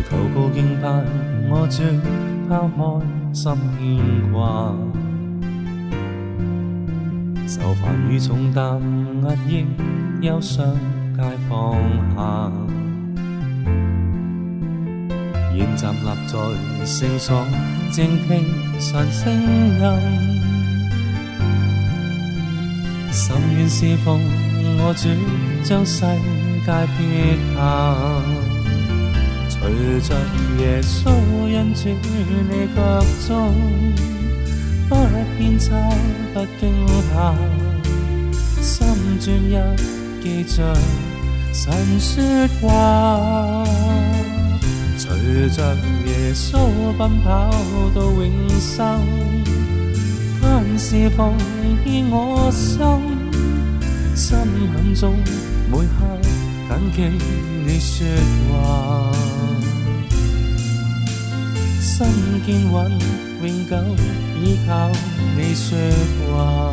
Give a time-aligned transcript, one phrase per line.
[0.00, 0.88] 来求告敬拜，
[1.50, 1.82] 我主
[2.48, 2.80] 抛开
[3.34, 4.74] 心牵挂，
[7.46, 8.80] 受烦与重担
[9.22, 9.66] 压抑，
[10.22, 10.64] 忧伤
[11.14, 11.74] 皆放
[12.16, 12.50] 下，
[15.54, 16.38] 现站立在
[16.86, 17.44] 圣所，
[17.92, 18.42] 静听
[18.80, 19.82] 神声音。
[23.12, 24.18] 心愿侍奉
[24.78, 25.10] 我主，
[25.62, 26.06] 将世
[26.64, 27.60] 界撇下，
[29.60, 30.16] 随着
[30.58, 31.10] 耶稣
[31.46, 31.90] 印住
[32.48, 33.54] 你脚中，
[34.88, 34.96] 不
[35.36, 35.68] 偏差
[36.32, 37.34] 不惊怕，
[38.62, 38.86] 心
[39.20, 39.52] 专一
[40.22, 40.74] 记着
[41.52, 42.22] 神说
[42.60, 43.64] 话，
[44.96, 46.58] 随着耶稣
[46.98, 47.50] 奔跑
[47.94, 49.00] 到永生。
[50.78, 51.34] 是奉
[51.84, 52.78] 献我心，
[54.16, 54.38] 心
[54.72, 55.14] 坎中
[55.70, 55.84] 每刻
[56.70, 56.98] 谨记
[57.66, 58.06] 你说
[58.48, 59.12] 话，
[62.00, 62.08] 心
[62.46, 62.90] 坚稳
[63.42, 63.76] 永久
[64.42, 64.88] 依靠
[65.36, 65.76] 你说
[66.32, 66.72] 话。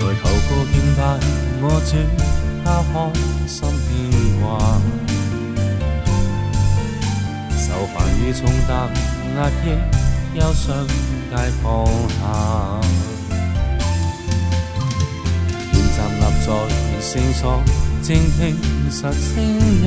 [0.00, 0.98] 来求个敬拜
[1.60, 1.90] 我主。
[2.64, 3.12] 抛开
[3.46, 4.80] 心牵挂，
[7.58, 8.70] 受烦与重担
[9.36, 9.66] 压抑，
[10.38, 10.86] 忧伤
[11.28, 12.80] 皆放下。
[16.44, 16.50] 在
[17.00, 17.62] 圣所，
[18.02, 18.56] 静听
[18.90, 19.86] 实声音。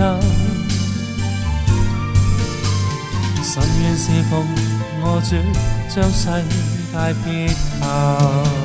[3.43, 4.31] 心愿是否
[5.01, 5.35] 我主，
[5.93, 6.23] 将世
[6.91, 8.64] 界撇下。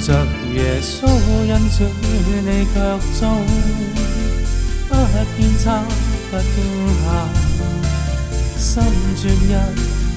[0.00, 2.76] 着耶稣恩主你脚
[3.20, 3.22] 中，
[4.88, 4.94] 不
[5.36, 5.82] 偏差
[6.30, 6.44] 不惊
[7.04, 7.06] 吓，
[8.58, 8.82] 心
[9.20, 9.46] 专一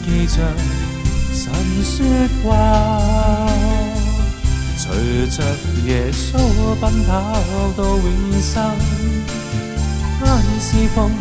[0.06, 0.38] 记着
[1.34, 1.42] 神
[1.84, 1.96] 说
[2.44, 2.48] 话。
[4.78, 4.86] 随
[5.28, 5.38] 着
[5.86, 6.38] 耶稣
[6.80, 7.12] 奔跑
[7.76, 8.08] 到永
[8.42, 8.54] 生，
[10.20, 10.22] 他
[10.60, 11.12] 是奉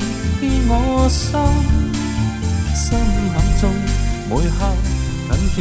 [0.41, 1.31] 献我心，
[2.75, 2.99] 心
[3.35, 3.63] 坎中
[4.31, 4.59] 每刻
[5.31, 5.59] 谨记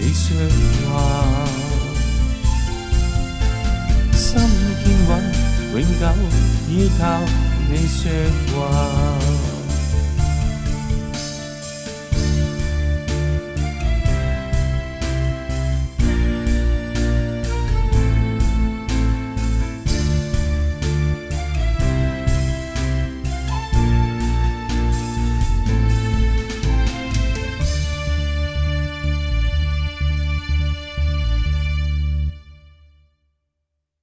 [0.00, 0.24] 你说
[0.90, 0.92] 话。
[5.74, 6.06] 永久
[6.68, 7.18] 依靠
[7.68, 8.08] 你说
[8.54, 9.53] 话。